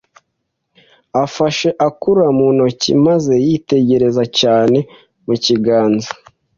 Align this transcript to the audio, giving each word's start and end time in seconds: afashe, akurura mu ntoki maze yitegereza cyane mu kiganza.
afashe, 1.23 1.67
akurura 1.87 2.29
mu 2.37 2.47
ntoki 2.55 2.91
maze 3.05 3.33
yitegereza 3.47 4.23
cyane 4.39 4.77
mu 5.25 5.35
kiganza. 5.43 6.09